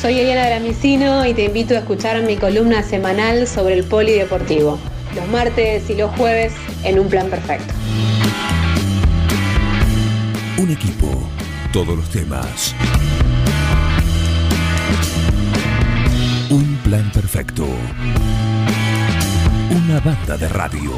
[0.00, 4.78] soy Eliana Dramicino y te invito a escuchar mi columna semanal sobre el polideportivo,
[5.16, 6.52] los martes y los jueves
[6.84, 7.74] en Un Plan Perfecto.
[10.58, 11.28] Un equipo,
[11.72, 12.74] todos los temas.
[16.50, 17.66] Un plan perfecto.
[19.70, 20.92] Una banda de radio.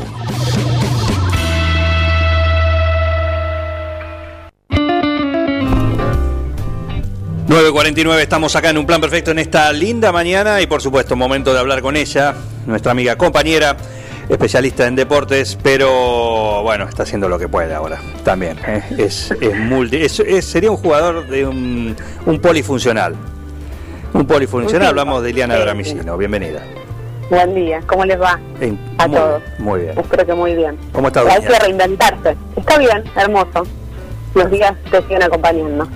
[7.50, 11.52] 9.49, estamos acá en un plan perfecto en esta linda mañana y por supuesto momento
[11.52, 12.32] de hablar con ella,
[12.64, 13.76] nuestra amiga compañera,
[14.28, 18.56] especialista en deportes, pero bueno, está haciendo lo que puede ahora también.
[18.68, 18.84] ¿eh?
[18.96, 23.16] Es, es, multi, es, sería un jugador de un, un polifuncional.
[24.14, 26.62] Un polifuncional, hablamos de Eliana Dramicino, bienvenida.
[27.30, 28.38] Buen día, ¿cómo les va?
[28.98, 29.42] a todos.
[29.58, 29.98] Muy bien.
[29.98, 30.78] Espero que muy bien.
[30.92, 31.22] ¿Cómo está?
[31.22, 32.36] Hay que reinventarse.
[32.56, 33.66] Está bien, hermoso
[34.34, 35.88] los días te siguen acompañando.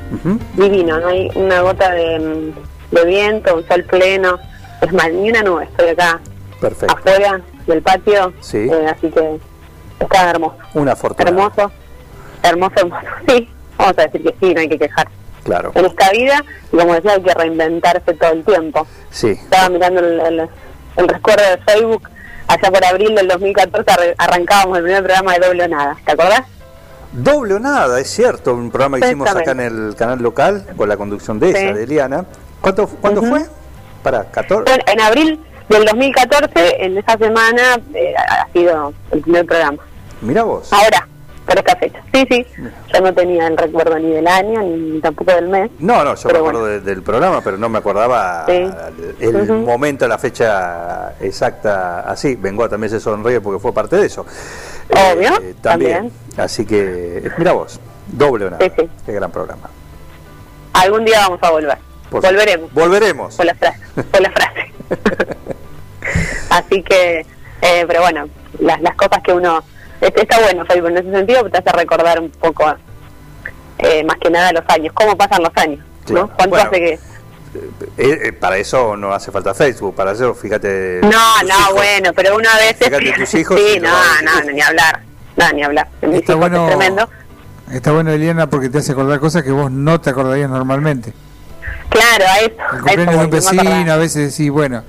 [0.55, 2.53] Divino, no hay una gota de,
[3.05, 4.39] viento, un sol pleno,
[4.81, 6.21] es más, ni una nube, estoy acá
[6.61, 6.95] Perfecto.
[6.95, 9.39] afuera del patio, eh, así que
[10.01, 10.57] está hermoso.
[10.75, 11.31] Una fortuna.
[11.31, 11.73] Hermoso,
[12.43, 15.09] hermoso, hermoso, sí, vamos a decir que sí, no hay que quejar.
[15.45, 15.73] Claro.
[15.75, 18.87] En esta vida, y como decía, hay que reinventarse todo el tiempo.
[19.11, 19.29] Sí.
[19.29, 20.49] Estaba mirando el,
[20.97, 22.09] el, recuerdo de Facebook,
[22.49, 26.54] allá por abril del 2014 arrancábamos el primer programa de Doble o Nada, ¿te acordás?
[27.15, 30.89] Doble o nada, es cierto, un programa que hicimos acá en el canal local con
[30.89, 32.25] la conducción de ella, de Eliana.
[32.61, 33.47] ¿Cuánto, ¿Cuándo fue?
[34.03, 34.83] Para 14.
[34.85, 39.79] en abril del 2014, en esa semana, eh, ha sido el primer programa.
[40.23, 40.73] Mira vos.
[40.73, 41.07] Ahora,
[41.45, 42.03] por esta fecha.
[42.13, 42.47] Sí, sí.
[42.93, 45.71] Yo no tenía el recuerdo ni del año ni tampoco del mes.
[45.79, 51.15] No, no, yo me acuerdo del programa, pero no me acordaba el, momento, la fecha
[51.21, 52.37] exacta así.
[52.37, 54.25] Vengo también se sonríe porque fue parte de eso.
[54.91, 55.31] Obvio.
[55.41, 56.11] Eh, también.
[56.37, 58.65] Así que, mira vos, doble o nada.
[58.65, 58.89] Sí, sí.
[59.07, 59.69] Qué gran programa.
[60.73, 61.79] Algún día vamos a volver.
[62.11, 62.73] Volveremos.
[62.73, 63.37] Volveremos.
[63.37, 63.81] Por la frase.
[64.11, 64.73] Por la frase.
[66.51, 67.27] Así que,
[67.63, 68.29] eh, pero bueno,
[68.61, 69.65] las, las cosas que uno
[70.09, 72.65] está bueno Facebook en ese sentido, te hace recordar un poco,
[73.79, 76.29] eh, más que nada los años, cómo pasan los años, ¿no?
[76.29, 76.99] ¿Cuánto hace que...?
[77.97, 81.01] Eh, eh, para eso no hace falta Facebook, para eso fíjate...
[81.03, 82.77] No, no, bueno, pero una vez...
[82.77, 83.61] Fíjate tus hijos...
[83.61, 83.91] Sí, no,
[84.23, 85.01] no, ni hablar,
[85.37, 85.89] no, ni hablar.
[86.03, 86.69] Está bueno,
[87.73, 91.13] está bueno, Eliana, porque te hace acordar cosas que vos no te acordarías normalmente.
[91.89, 92.57] Claro, a eso.
[92.73, 94.83] El cumpleaños de un vecino, a veces sí, bueno.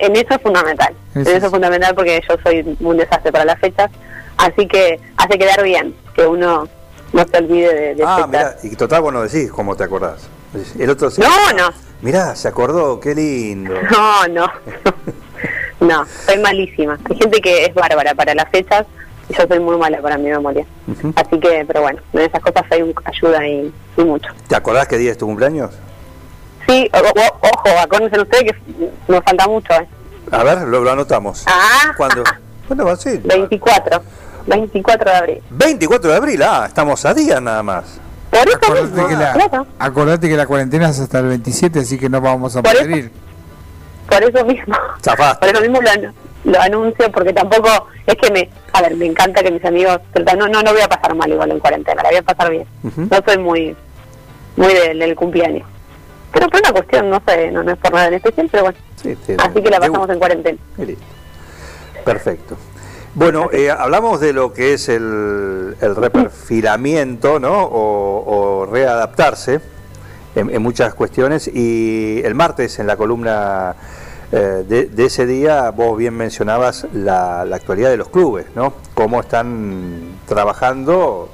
[0.00, 0.94] en eso es fundamental.
[1.14, 3.90] en eso es fundamental porque yo soy un desastre para las fechas
[4.36, 6.68] Así que hace quedar bien, que uno
[7.12, 10.28] no se olvide de, Ah, mira, y total vos no decís cómo te acordás.
[10.78, 11.70] El otro No, no.
[12.02, 13.74] Mirá, se acordó, qué lindo.
[13.90, 14.50] No, no.
[15.80, 16.98] no, soy malísima.
[17.08, 18.84] Hay gente que es bárbara para las fechas
[19.28, 20.66] y yo soy muy mala para mi memoria.
[21.16, 24.30] Así que, pero bueno, en esas cosas hay ayuda y, mucho.
[24.48, 25.70] ¿Te acordás qué día es tu cumpleaños?
[26.68, 29.72] Sí, ojo, acuérdense ustedes que nos falta mucho.
[29.74, 29.88] ¿eh?
[30.30, 31.44] A ver, lo, anotamos.
[31.46, 31.92] Ah.
[31.96, 32.22] ¿Cuándo?
[32.66, 33.20] ¿Cuándo va a ser?
[33.20, 34.02] 24.
[34.46, 35.42] 24 de abril.
[35.50, 38.00] 24 de abril, ah, estamos a día nada más.
[38.30, 42.08] Por eso acordate, que la, acordate que la cuarentena es hasta el 27, así que
[42.08, 43.12] no vamos a poder ir.
[44.08, 44.76] Por eso mismo.
[45.40, 45.78] Por eso mismo
[46.44, 48.50] lo, anuncio, porque tampoco es que me.
[48.72, 49.98] A ver, me encanta que mis amigos.
[50.36, 52.66] No, no, no voy a pasar mal igual en cuarentena, la voy a pasar bien.
[52.82, 53.76] No soy muy
[54.56, 55.66] muy del, cumpleaños.
[56.32, 58.78] Pero por una cuestión, no sé, no, es por nada en especial, pero bueno.
[59.38, 60.58] así que la pasamos en cuarentena.
[62.04, 62.56] Perfecto.
[63.14, 67.62] Bueno, eh, hablamos de lo que es el, reperfilamiento, ¿no?
[67.62, 69.60] O, readaptarse
[70.34, 71.46] en, muchas cuestiones.
[71.46, 73.76] Y el martes, en la columna
[74.32, 78.74] eh, de, ese día, vos bien mencionabas la, actualidad de los clubes, ¿no?
[78.94, 81.28] Cómo están trabajando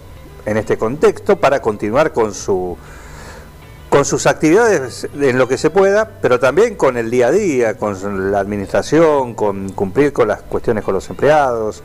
[0.45, 2.77] en este contexto para continuar con su
[3.91, 7.77] con sus actividades en lo que se pueda, pero también con el día a día,
[7.77, 11.83] con la administración, con cumplir con las cuestiones con los empleados.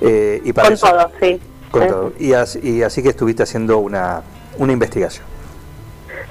[0.00, 1.40] Eh, y para con todo, sí.
[1.72, 2.12] Con todo.
[2.20, 4.22] Y así, que estuviste haciendo una,
[4.58, 5.26] una investigación.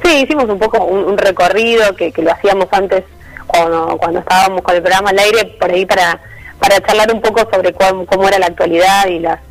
[0.04, 3.04] Sí, hicimos un poco un, recorrido que, lo hacíamos antes
[3.46, 6.22] cuando, cuando estábamos con el programa al aire, por ahí para,
[6.60, 9.42] para charlar un poco sobre cómo, era la actualidad y las,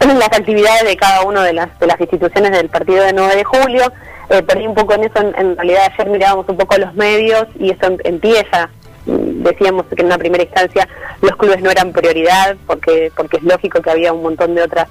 [0.00, 3.44] las actividades de cada una de las, de las instituciones del partido de 9 de
[3.44, 3.92] julio
[4.30, 7.70] eh, perdí un poco en eso, en, realidad ayer mirábamos un poco los medios y
[7.70, 8.68] eso empieza,
[9.06, 10.86] mm, decíamos que en una primera instancia
[11.22, 14.88] los clubes no eran prioridad porque, porque es lógico que había un montón de otras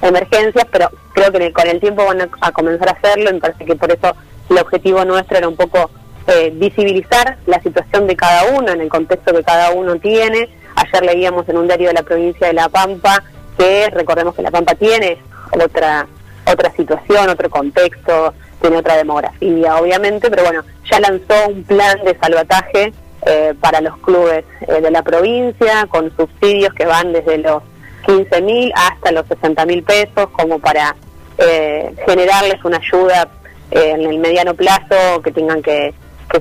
[0.00, 3.76] emergencias, pero creo que con el tiempo van a, comenzar a hacerlo, me parece que
[3.76, 4.14] por eso
[4.48, 5.90] el objetivo nuestro era un poco
[6.26, 10.48] eh, visibilizar la situación de cada uno en el contexto que cada uno tiene.
[10.76, 13.22] Ayer leíamos en un diario de la provincia de La Pampa
[13.58, 15.18] que recordemos que La Pampa tiene
[15.52, 16.06] otra
[16.52, 22.16] otra situación, otro contexto, tiene otra demografía, obviamente, pero bueno, ya lanzó un plan de
[22.18, 22.92] salvataje
[23.26, 27.62] eh, para los clubes eh, de la provincia, con subsidios que van desde los
[28.06, 30.94] 15 mil hasta los 60 mil pesos, como para
[31.36, 33.28] eh, generarles una ayuda
[33.70, 35.94] en el mediano plazo que tengan que,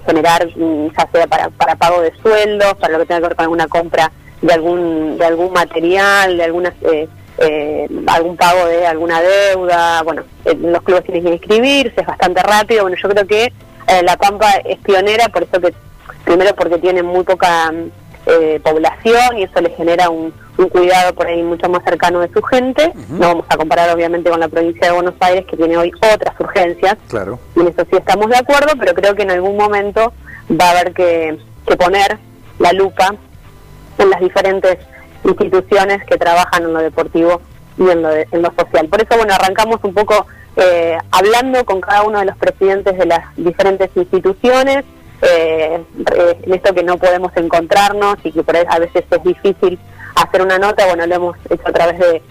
[0.06, 3.36] generar, mm, ya sea para, para pago de sueldos, para lo que tenga que ver
[3.36, 4.12] con alguna compra
[4.42, 6.74] de algún, de algún material, de algunas
[7.40, 12.42] eh, algún pago de alguna deuda, bueno, eh, los clubes tienen que inscribirse, es bastante
[12.42, 15.74] rápido, bueno, yo creo que eh, La Pampa es pionera, por eso que,
[16.26, 17.72] primero porque tiene muy poca
[18.62, 20.34] población y eso le genera un,
[20.70, 24.40] cuidado por ahí mucho más cercano de su gente, no vamos a comparar obviamente con
[24.40, 27.40] la provincia de Buenos Aires que tiene hoy otras urgencias, claro.
[27.56, 30.12] y en eso sí estamos de acuerdo, pero creo que en algún momento
[30.50, 32.18] va a haber que, que poner
[32.60, 33.16] la lupa
[33.98, 34.78] en las diferentes
[35.24, 37.42] instituciones que trabajan en lo deportivo
[37.78, 38.88] y en lo, en lo social.
[38.88, 40.26] Por eso, bueno, arrancamos un poco
[40.58, 44.86] eh, hablando con cada uno de los presidentes de las diferentes instituciones,
[45.22, 45.84] eh,
[46.16, 49.78] eh, en esto que no podemos encontrarnos y que por a veces es difícil
[50.16, 52.22] hacer una nota, bueno, lo hemos hecho a través de,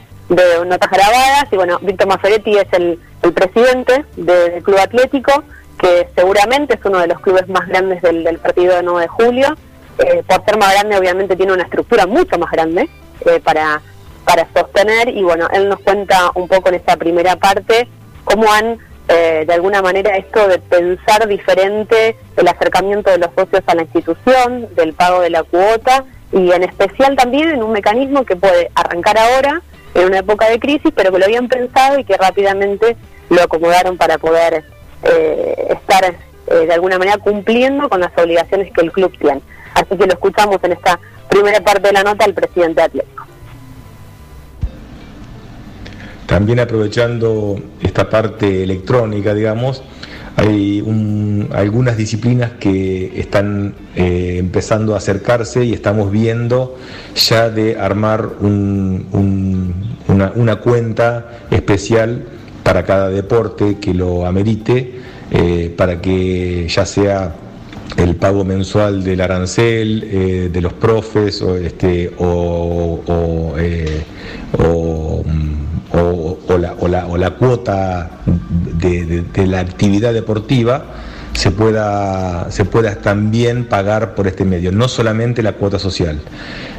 [0.66, 2.98] notas grabadas y bueno, Víctor Maferetti es el,
[3.32, 5.44] presidente del Club Atlético,
[5.78, 9.08] que seguramente es uno de los clubes más grandes del, del partido de 9 de
[9.08, 9.56] julio
[9.98, 12.88] eh, por ser más grande obviamente tiene una estructura mucho más grande
[13.24, 13.80] eh, para,
[14.24, 17.88] para sostener y bueno, él nos cuenta un poco en esta primera parte
[18.24, 18.78] cómo han
[19.08, 23.82] eh, de alguna manera esto de pensar diferente el acercamiento de los socios a la
[23.82, 28.70] institución, del pago de la cuota y en especial también en un mecanismo que puede
[28.74, 29.62] arrancar ahora
[29.94, 32.96] en una época de crisis, pero que lo habían pensado y que rápidamente
[33.30, 34.64] lo acomodaron para poder
[35.70, 36.16] estar
[36.46, 39.40] de alguna manera cumpliendo con las obligaciones que el club tiene.
[39.76, 43.26] Así que lo escuchamos en esta primera parte de la nota al presidente Atlético.
[46.24, 49.82] También aprovechando esta parte electrónica, digamos,
[50.36, 50.82] hay
[51.52, 56.78] algunas disciplinas que están eh, empezando a acercarse y estamos viendo
[57.14, 62.24] ya de armar una, cuenta especial
[62.62, 65.00] para cada deporte que lo amerite,
[65.30, 67.34] eh, para que ya sea
[67.96, 74.04] el pago mensual del arancel, eh, de los profes, o, este, o, o, eh,
[77.18, 80.84] la, cuota de, la actividad deportiva
[81.32, 86.20] se pueda, se pueda también pagar por este medio, no solamente la cuota social.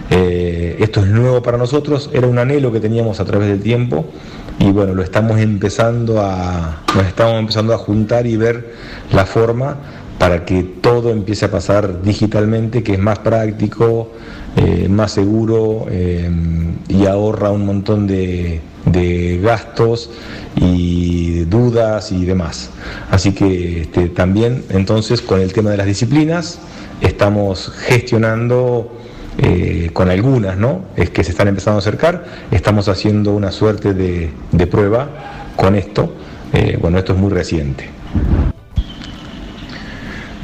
[0.10, 4.06] Eh, esto es nuevo para nosotros, era un anhelo que teníamos a través del tiempo
[4.60, 8.74] y bueno, lo estamos empezando a, nos estamos empezando a juntar y ver
[9.12, 9.78] la forma
[10.18, 14.12] para que todo empiece a pasar digitalmente, que es más práctico,
[14.56, 16.30] eh, más seguro eh,
[16.88, 18.62] y ahorra un montón de,
[19.44, 20.10] gastos
[20.56, 22.72] y dudas y demás.
[23.12, 26.58] Así que este, también entonces con el tema de las disciplinas
[27.02, 28.98] estamos gestionando
[29.38, 30.86] eh, con algunas, ¿no?
[30.96, 35.10] Es que se están empezando a acercar, estamos haciendo una suerte de, de prueba
[35.56, 36.12] con esto.
[36.82, 37.90] bueno, esto es muy reciente.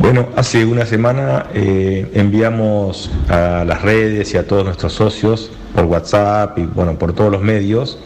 [0.03, 5.85] Bueno, hace una semana eh, enviamos a las redes y a todos nuestros socios por
[5.85, 7.99] WhatsApp y bueno, por todos los medios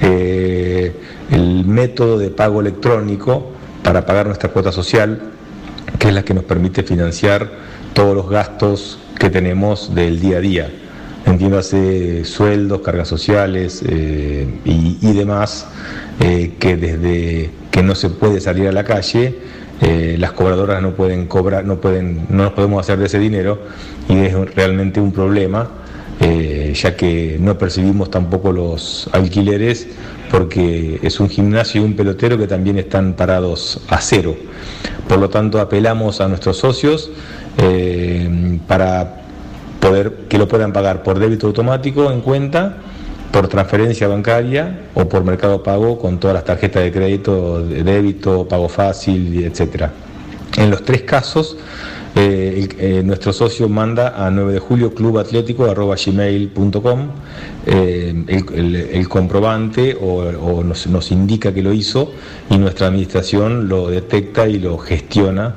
[0.00, 0.92] eh,
[1.30, 3.52] el método de pago electrónico
[3.84, 5.30] para pagar nuestra cuota social,
[6.00, 7.48] que es la que nos permite financiar
[7.92, 10.72] todos los gastos que tenemos del día a día.
[11.24, 15.68] Entiéndase sueldos, cargas sociales eh, y, y, demás,
[16.18, 19.38] que desde que no se puede salir a la calle,
[19.80, 23.60] eh, las cobradoras no pueden cobrar, no pueden, no nos podemos hacer de ese dinero
[24.08, 25.70] y es realmente un problema,
[26.18, 29.86] eh, ya que no percibimos tampoco los alquileres
[30.28, 34.34] porque es un gimnasio y un pelotero que también están parados a cero.
[35.06, 37.12] Por lo tanto, apelamos a nuestros socios
[37.58, 39.20] eh, para
[39.78, 42.78] poder que lo puedan pagar por débito automático en cuenta
[43.32, 48.46] por transferencia bancaria o por mercado pago con todas las tarjetas de crédito, de débito,
[48.48, 49.92] pago fácil, etcétera.
[50.56, 51.56] En los tres casos,
[52.14, 57.08] eh, eh, nuestro socio manda a 9 de julio clubatlético.gmail.com
[57.66, 62.10] eh, el, el, comprobante o, nos, indica que lo hizo
[62.50, 65.54] y nuestra administración lo detecta y lo gestiona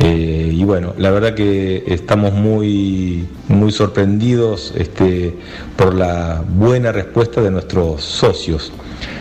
[0.00, 5.34] eh, y bueno, la verdad que estamos muy, muy sorprendidos este,
[5.76, 8.72] por la buena respuesta de nuestros socios,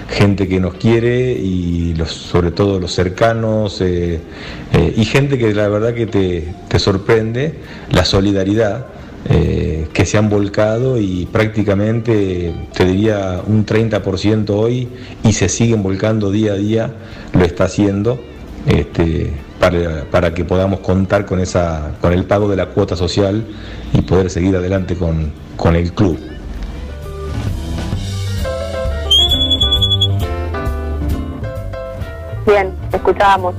[0.10, 4.20] gente que nos quiere y sobre todo los cercanos eh,
[4.74, 7.56] eh, y gente que la verdad que te, te sorprende
[7.92, 8.88] la solidaridad.
[9.94, 14.90] que se han volcado y prácticamente te diría un 30% hoy
[15.24, 16.94] y se siguen volcando día a día,
[17.32, 18.20] lo está haciendo
[18.68, 19.32] este,
[20.12, 23.46] para, que podamos contar con, esa, con el pago de la cuota social
[23.94, 26.20] y poder seguir adelante con, con el club.
[32.46, 33.56] Bien, escuchábamos.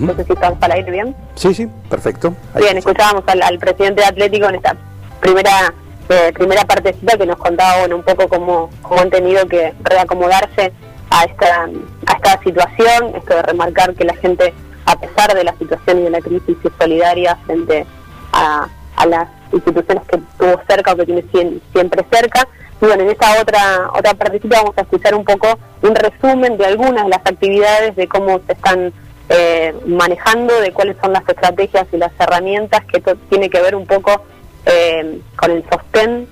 [0.00, 1.14] No sé si estamos para ir bien.
[1.36, 2.34] Sí, sí, perfecto.
[2.58, 4.76] bien, escuchábamos al, presidente de Atlético en esta
[5.20, 5.72] primera
[6.08, 10.72] eh, primera partecita que nos contaba bueno, un poco cómo, cómo han tenido que reacomodarse
[11.10, 11.64] a esta,
[12.06, 14.52] a esta situación, esto de remarcar que la gente,
[14.86, 17.86] a pesar de la situación y de la crisis, solidaria frente
[18.32, 18.68] a,
[19.06, 21.24] las instituciones que tuvo cerca o que tiene
[21.72, 22.48] siempre cerca.
[22.80, 26.64] Y bueno, en esta otra, otra partecita vamos a escuchar un poco un resumen de
[26.64, 28.92] algunas de las actividades, de cómo se están
[29.28, 33.86] eh, manejando, de cuáles son las estrategias y las herramientas, que tiene que ver un
[33.86, 34.22] poco
[34.66, 36.26] eh, con el sostén,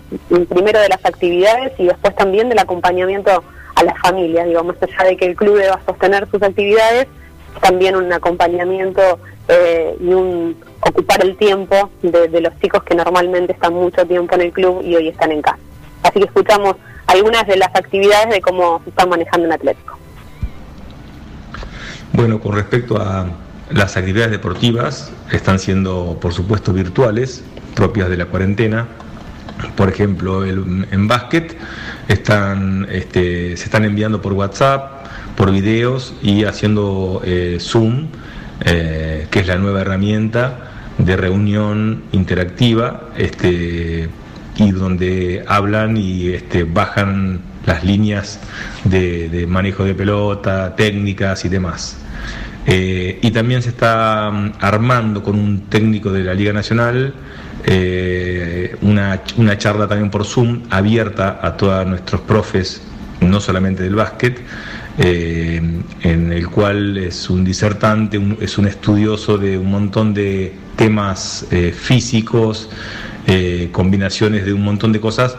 [0.49, 3.45] primero de las actividades y después también del acompañamiento
[3.75, 7.07] a las familias, digo, más allá de que el club deba sostener sus actividades,
[7.61, 9.19] también un acompañamiento
[9.49, 14.43] eh, y un ocupar el tiempo de, los chicos que normalmente están mucho tiempo en
[14.43, 15.59] el club y hoy están en casa.
[16.03, 19.99] Así que escuchamos algunas de las actividades de cómo se están manejando en Atlético.
[22.13, 23.27] Bueno, con respecto a
[23.71, 27.45] las actividades deportivas, están siendo, por supuesto, virtuales,
[27.75, 28.89] propias de la cuarentena.
[29.77, 31.57] Por ejemplo, en básquet
[32.09, 35.02] están, este, se están enviando por WhatsApp,
[35.37, 38.07] por videos y haciendo eh, Zoom,
[38.65, 44.09] eh, que es la nueva herramienta de reunión interactiva, este,
[44.57, 48.41] y donde hablan y este, bajan las líneas
[48.85, 51.97] de, manejo de pelota, técnicas y demás.
[52.67, 57.15] Eh, y también se está mm, armando con un técnico de la Liga Nacional
[58.81, 62.83] una, una, charla también por Zoom abierta a todos nuestros profes,
[63.21, 64.41] no solamente del básquet,
[64.99, 65.61] eh,
[66.03, 71.73] en el cual es un disertante, es un estudioso de un montón de temas eh,
[71.73, 72.69] físicos,
[73.71, 75.37] combinaciones de un montón de cosas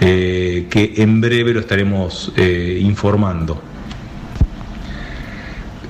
[0.00, 3.60] que en breve lo estaremos informando.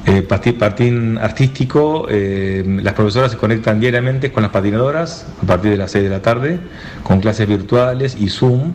[0.09, 5.77] Eh, patín artístico, eh, las profesoras se conectan diariamente con las patinadoras a partir de
[5.77, 6.61] las 6 de la tarde,
[7.03, 8.73] con clases virtuales y Zoom,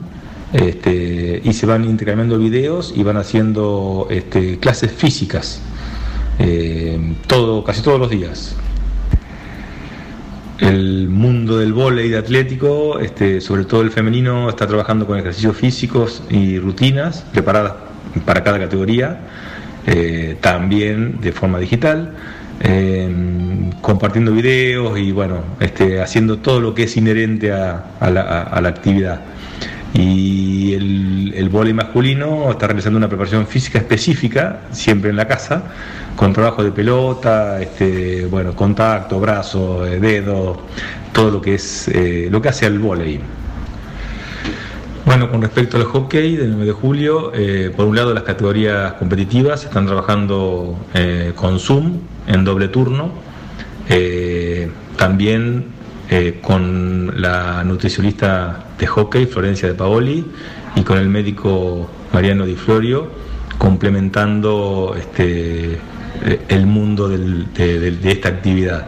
[0.53, 5.61] este, y se van intercambiando videos y van haciendo este, clases físicas,
[6.39, 8.55] eh, todo, casi todos los días.
[10.59, 15.57] El mundo del vóley de atlético, este, sobre todo el femenino, está trabajando con ejercicios
[15.57, 17.73] físicos y rutinas preparadas
[18.25, 19.21] para cada categoría
[19.87, 22.13] eh, también de forma digital,
[22.59, 23.09] eh,
[23.81, 29.21] compartiendo videos y bueno, este, haciendo todo lo que es inherente a, la, actividad.
[29.93, 35.63] Y el, el masculino está realizando una preparación física específica, siempre en la casa,
[36.15, 40.61] con trabajo de pelota, este, bueno, contacto, brazo, eh, dedo,
[41.11, 41.91] todo lo que es
[42.29, 43.19] lo que hace al vóley.
[45.03, 48.93] Bueno, con respecto al hockey del 9 de julio, eh, por un lado las categorías
[48.93, 53.11] competitivas están trabajando eh, con Zoom en doble turno,
[56.11, 60.23] eh, con la nutricionista de hockey Florencia de Paoli
[60.75, 63.09] y con el médico Mariano Di Florio,
[63.57, 65.79] complementando este,
[66.49, 68.87] el mundo de esta actividad.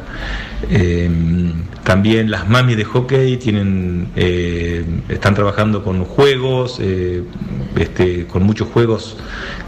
[1.84, 7.24] También las mamis de hockey tienen, eh, están trabajando con juegos, eh,
[7.76, 9.18] este, con muchos juegos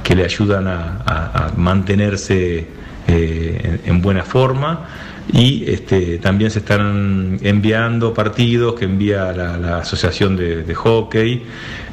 [0.02, 2.68] que le ayudan a, mantenerse
[3.08, 4.88] eh, en, buena forma.
[5.32, 11.44] Y este, también se están enviando partidos que envía la, Asociación de, Hockey.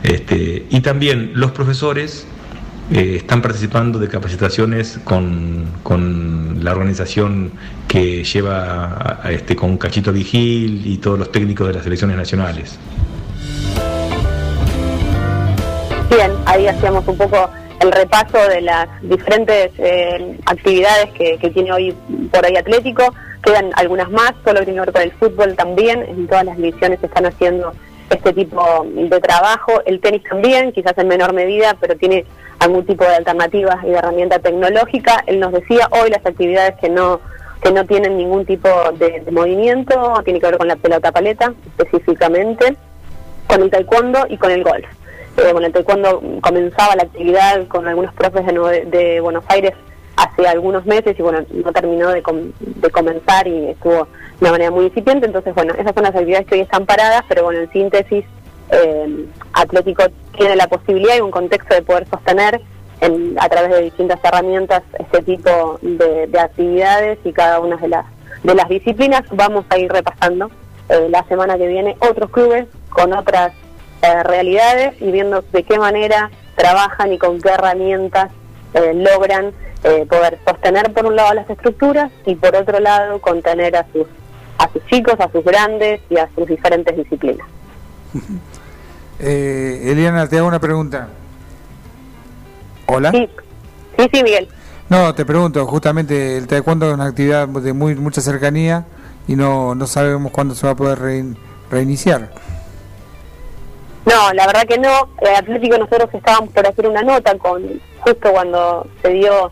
[0.03, 2.27] Este, y también los profesores
[2.91, 7.53] eh, están participando de capacitaciones con, con, la organización
[7.89, 12.79] que lleva este, con Cachito Vigil y todos los técnicos de las selecciones nacionales.
[16.11, 17.51] Bien, ahí hacíamos un poco
[17.83, 21.95] el repaso de las diferentes eh, actividades que, tiene hoy
[22.33, 23.13] por ahí Atlético.
[23.43, 26.03] Quedan algunas más, solo tiene que ver con el fútbol también.
[26.03, 27.73] En todas las divisiones se están haciendo
[28.09, 29.83] este tipo de trabajo.
[29.85, 32.25] El tenis también, quizás en menor medida, pero tiene
[32.61, 35.25] algún tipo de alternativas y de herramienta tecnológica.
[35.27, 37.21] Él nos decía hoy las actividades que no
[37.63, 42.77] que no tienen ningún tipo de, movimiento, tiene que ver con la pelota paleta específicamente,
[43.47, 44.85] con el taekwondo y con el golf.
[45.37, 49.73] Eh, bueno, el taekwondo comenzaba la actividad con algunos profes de, de, Buenos Aires
[50.17, 54.87] hace algunos meses y bueno, no terminó de, comenzar y estuvo de una manera muy
[54.87, 58.25] incipiente, entonces bueno, esas son las actividades que hoy están paradas, pero bueno, en síntesis
[58.71, 60.05] eh, Atlético
[60.37, 62.61] tiene la posibilidad y un contexto de poder sostener
[63.39, 68.07] a través de distintas herramientas este tipo de, actividades y cada una de las,
[68.45, 69.23] de las disciplinas.
[69.33, 70.51] Vamos a ir repasando
[70.89, 73.53] eh, la semana que viene otros clubes con otras
[74.03, 78.31] eh, realidades y viendo de qué manera trabajan y con qué herramientas
[78.75, 79.53] eh, logran
[80.09, 84.07] poder sostener por un lado las estructuras y por otro lado contener a sus,
[84.59, 87.45] a sus chicos, a sus grandes y a sus diferentes disciplinas.
[89.19, 91.09] Eliana, te hago una pregunta.
[92.87, 93.11] Hola.
[93.11, 93.29] Sí,
[93.99, 94.49] sí, sí, Miguel.
[94.93, 98.85] No, te pregunto, justamente el taekwondo es una actividad de muy mucha cercanía
[99.27, 100.99] y no, no sabemos cuándo se va a poder
[101.71, 102.31] reiniciar.
[104.05, 105.09] No, la verdad que no.
[105.21, 109.51] El Atlético nosotros estábamos por hacer una nota con justo cuando se dio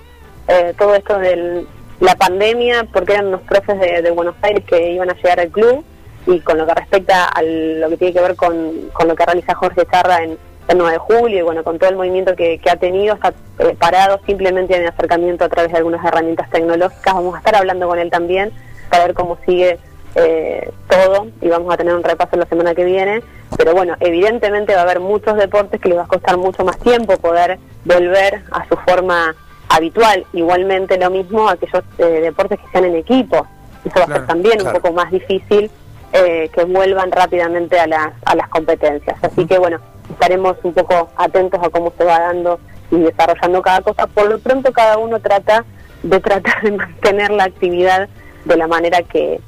[0.49, 1.65] eh, todo esto de
[2.01, 5.85] la pandemia, porque eran unos profes de, Buenos Aires que iban a llegar al club
[6.27, 9.55] y con lo que respecta a lo que tiene que ver con, lo que realiza
[9.55, 10.39] Jorge Charra en,
[10.69, 13.77] el 9 de julio y bueno, con todo el movimiento que, ha tenido, está eh,
[13.77, 17.13] parado simplemente en el acercamiento a través de algunas herramientas tecnológicas.
[17.13, 18.53] Vamos a estar hablando con él también
[18.89, 19.81] para ver cómo sigue
[20.15, 23.23] eh, todo y vamos a tener un repaso la semana que viene.
[23.57, 26.79] Pero bueno, evidentemente va a haber muchos deportes que les va a costar mucho más
[26.79, 29.35] tiempo poder volver a su forma
[29.69, 30.27] habitual.
[30.33, 33.47] Igualmente lo mismo aquellos eh, deportes que sean en equipo.
[33.85, 35.71] Eso va a ser también un poco más difícil
[36.13, 39.17] que vuelvan rápidamente a las, a las competencias.
[39.23, 39.79] Así que bueno,
[40.11, 42.59] estaremos un poco atentos a cómo se va dando
[42.91, 44.07] y desarrollando cada cosa.
[44.07, 45.65] Por lo pronto cada uno trata
[46.03, 48.09] de tratar de mantener la actividad
[48.45, 49.41] de la manera que,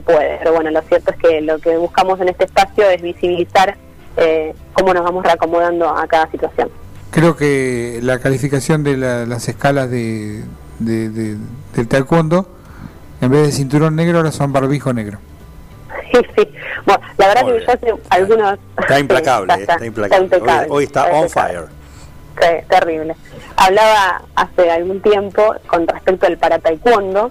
[0.00, 0.38] puede.
[0.38, 3.76] Pero bueno, lo cierto es que lo que buscamos en este espacio es visibilizar
[4.16, 6.70] eh, cómo nos vamos reacomodando a cada situación.
[7.10, 10.44] Creo que la calificación de las escalas de,
[10.78, 12.48] del taekwondo,
[13.20, 15.18] en vez de cinturón negro, ahora son barbijo negro.
[16.10, 16.48] Sí, sí.
[16.86, 18.58] Bueno, la verdad que yo hace algunos...
[18.78, 20.66] Está implacable, está, implacable.
[20.70, 21.66] Hoy, está, on fire.
[22.40, 23.14] Sí, terrible.
[23.56, 27.30] Hablaba hace algún tiempo con respecto al para taekwondo,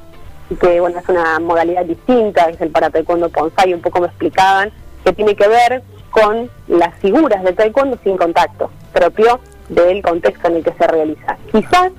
[0.55, 4.71] que bueno, es una modalidad distinta, es el para taekwondo Ponsai, un poco me explicaban,
[5.03, 10.57] que tiene que ver con las figuras de taekwondo sin contacto, propio del contexto en
[10.57, 11.37] el que se realiza.
[11.51, 11.91] Quizás,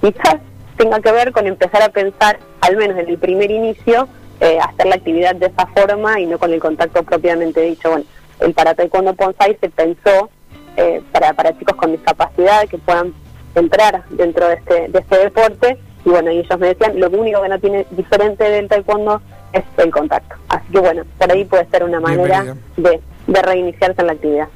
[0.00, 0.36] quizás
[0.76, 4.08] tenga que ver con empezar a pensar, al menos en el primer inicio,
[4.40, 7.90] eh, hacer la actividad de esa forma y no con el contacto propiamente dicho.
[7.90, 8.04] Bueno,
[8.40, 10.28] el para taekwondo Ponsai se pensó
[10.76, 13.14] eh, para, para chicos con discapacidad que puedan
[13.54, 17.42] entrar dentro de este, de este deporte y bueno, y ellos me decían, lo único
[17.42, 19.20] que no tiene diferente del taekwondo
[19.52, 20.36] es el contacto.
[20.48, 24.48] Así que bueno, por ahí puede ser una manera de, de reiniciarse en la actividad.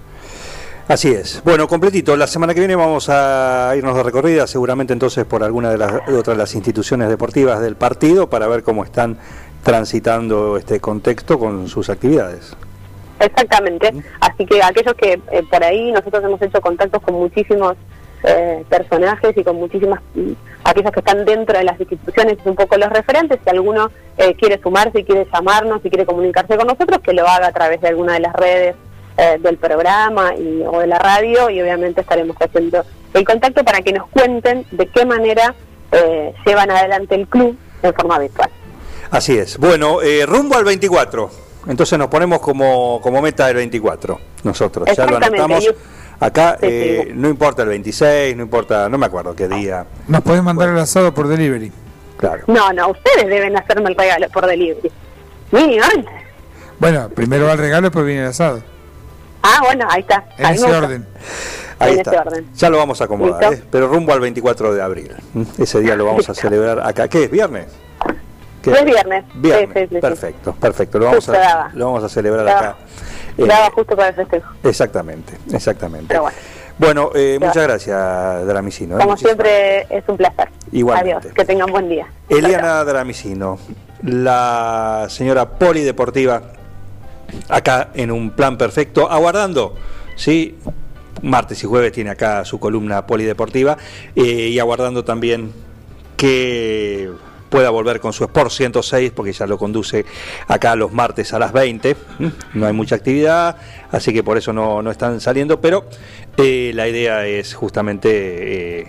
[0.89, 1.43] Así es.
[1.45, 2.17] Bueno, completito.
[2.17, 5.93] La semana que viene vamos a irnos de recorrida, seguramente entonces por alguna de las
[6.09, 9.19] otras las instituciones deportivas del partido para ver cómo están
[9.63, 12.57] transitando este contexto con sus actividades.
[13.21, 13.93] Exactamente.
[14.21, 17.77] Así que aquellos que eh, por ahí nosotros hemos hecho contactos con muchísimos
[18.25, 20.33] eh, personajes y con muchísimas, mm,
[20.65, 24.61] aquellos que están dentro de las instituciones, un poco los referentes, si alguno eh, quiere
[24.63, 28.15] sumarse, quiere llamarnos, si quiere comunicarse con nosotros, que lo haga a través de alguna
[28.15, 28.77] de las redes
[29.41, 33.93] del programa y, o de la radio y obviamente estaremos haciendo el contacto para que
[33.93, 35.57] nos cuenten de qué manera
[36.47, 38.49] llevan adelante el club de forma virtual.
[39.11, 39.59] Así es.
[39.59, 41.31] Bueno, eh, rumbo al 24.
[41.67, 44.19] Entonces nos ponemos como, como meta el 24.
[44.45, 45.65] Nosotros ya lo anotamos.
[46.21, 49.87] Acá eh, no importa el 26, no importa, no me acuerdo qué día.
[50.09, 51.71] Nos pueden mandar el asado por delivery.
[52.17, 52.43] Claro.
[52.49, 54.91] No, no, ustedes deben hacerme el regalo por delivery.
[55.53, 55.85] Mínimo
[56.79, 58.63] Bueno, primero va el regalo y después viene el asado.
[59.43, 60.25] Ah, bueno, ahí está.
[60.37, 61.07] En ese orden.
[61.79, 62.25] Ahí está.
[62.57, 63.63] Ya lo vamos a acomodar, ¿eh?
[63.71, 65.13] pero rumbo al 24 de abril.
[65.59, 67.07] Ese día lo vamos a celebrar acá.
[67.07, 67.31] ¿Qué es?
[67.31, 67.67] ¿Viernes?
[68.73, 69.25] Es viernes.
[70.01, 70.99] perfecto, perfecto.
[70.99, 72.77] Lo vamos, a, lo vamos a celebrar acá.
[73.37, 74.53] Daba eh, justo para el festejo.
[74.65, 76.19] Exactamente, exactamente.
[76.79, 78.97] bueno, eh, muchas gracias, Dramicino.
[78.97, 79.03] ¿eh?
[79.03, 80.49] Como siempre, es un placer.
[80.73, 81.15] Igualmente.
[81.17, 82.07] Adiós, que tengan buen día.
[82.29, 83.59] Eliana Dramicino,
[84.03, 86.43] la señora polideportiva,
[87.49, 89.75] acá en un plan perfecto, aguardando,
[90.17, 90.59] ¿sí?
[91.23, 93.77] Martes y jueves tiene acá su columna polideportiva
[94.15, 95.53] y aguardando también
[96.17, 97.11] que
[97.49, 100.05] pueda volver con su Sport 106, porque ya lo conduce
[100.47, 101.97] acá los martes a las 20.
[102.55, 103.57] No hay mucha actividad,
[103.91, 105.85] así que por eso no, están saliendo, pero
[106.37, 108.87] eh, la idea es justamente eh,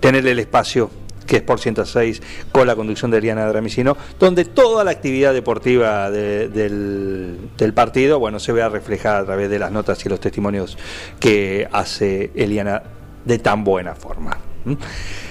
[0.00, 0.90] tener el espacio
[1.26, 6.10] que es por 106 con la conducción de Eliana Dramicino, donde toda la actividad deportiva
[6.10, 10.78] del, del, partido, bueno, se vea reflejada a través de las notas y los testimonios
[11.20, 12.82] que hace Eliana
[13.26, 14.47] de tan buena forma.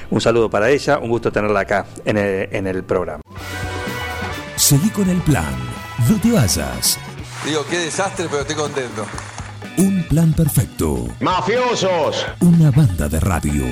[0.10, 3.22] Un saludo para ella, un gusto tenerla acá en el, en el programa.
[4.56, 5.54] Seguí con el plan,
[6.10, 7.00] no te vayas.
[7.46, 9.06] Digo, qué desastre, pero estoy contento.
[9.78, 11.08] Un plan perfecto.
[11.20, 12.26] ¡Mafiosos!
[12.42, 13.64] Una banda de radio.